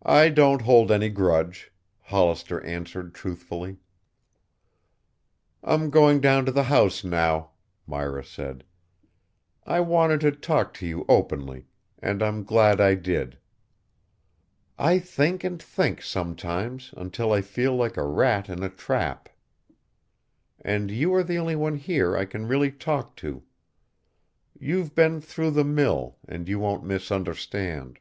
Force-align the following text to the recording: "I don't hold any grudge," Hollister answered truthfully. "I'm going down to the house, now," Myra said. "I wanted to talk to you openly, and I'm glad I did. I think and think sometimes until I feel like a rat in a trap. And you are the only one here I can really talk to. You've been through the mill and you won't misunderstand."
"I 0.00 0.30
don't 0.30 0.62
hold 0.62 0.90
any 0.90 1.10
grudge," 1.10 1.70
Hollister 2.00 2.64
answered 2.64 3.12
truthfully. 3.14 3.76
"I'm 5.62 5.90
going 5.90 6.20
down 6.20 6.46
to 6.46 6.52
the 6.52 6.62
house, 6.62 7.04
now," 7.04 7.50
Myra 7.86 8.24
said. 8.24 8.64
"I 9.66 9.80
wanted 9.80 10.20
to 10.20 10.30
talk 10.30 10.72
to 10.74 10.86
you 10.86 11.04
openly, 11.10 11.66
and 11.98 12.22
I'm 12.22 12.42
glad 12.44 12.80
I 12.80 12.94
did. 12.94 13.36
I 14.78 14.98
think 14.98 15.44
and 15.44 15.62
think 15.62 16.00
sometimes 16.00 16.94
until 16.96 17.30
I 17.32 17.42
feel 17.42 17.76
like 17.76 17.98
a 17.98 18.06
rat 18.06 18.48
in 18.48 18.62
a 18.62 18.70
trap. 18.70 19.28
And 20.62 20.90
you 20.90 21.12
are 21.12 21.24
the 21.24 21.36
only 21.36 21.56
one 21.56 21.74
here 21.74 22.16
I 22.16 22.24
can 22.24 22.46
really 22.46 22.70
talk 22.70 23.14
to. 23.16 23.42
You've 24.58 24.94
been 24.94 25.20
through 25.20 25.50
the 25.50 25.64
mill 25.64 26.16
and 26.26 26.48
you 26.48 26.58
won't 26.60 26.84
misunderstand." 26.84 27.98